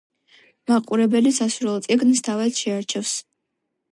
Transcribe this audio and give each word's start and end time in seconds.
მაყურებელი 0.71 1.33
სასურველ 1.39 1.77
წიგნს 1.87 2.25
თავად 2.31 2.57
შეარჩევს. 2.63 3.15